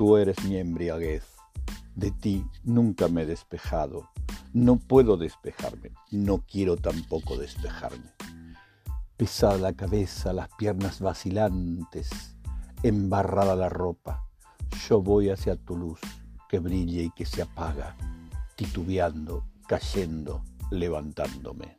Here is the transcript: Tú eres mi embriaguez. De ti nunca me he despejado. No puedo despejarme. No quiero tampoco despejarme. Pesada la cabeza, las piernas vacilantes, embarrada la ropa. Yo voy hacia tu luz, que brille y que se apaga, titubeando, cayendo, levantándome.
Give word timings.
Tú 0.00 0.16
eres 0.16 0.42
mi 0.44 0.56
embriaguez. 0.56 1.24
De 1.94 2.10
ti 2.10 2.46
nunca 2.64 3.08
me 3.08 3.20
he 3.20 3.26
despejado. 3.26 4.08
No 4.54 4.76
puedo 4.76 5.18
despejarme. 5.18 5.92
No 6.10 6.38
quiero 6.38 6.78
tampoco 6.78 7.36
despejarme. 7.36 8.10
Pesada 9.18 9.58
la 9.58 9.74
cabeza, 9.74 10.32
las 10.32 10.48
piernas 10.56 11.02
vacilantes, 11.02 12.34
embarrada 12.82 13.54
la 13.54 13.68
ropa. 13.68 14.24
Yo 14.88 15.02
voy 15.02 15.28
hacia 15.28 15.56
tu 15.56 15.76
luz, 15.76 16.00
que 16.48 16.60
brille 16.60 17.02
y 17.02 17.10
que 17.10 17.26
se 17.26 17.42
apaga, 17.42 17.94
titubeando, 18.56 19.44
cayendo, 19.68 20.42
levantándome. 20.70 21.78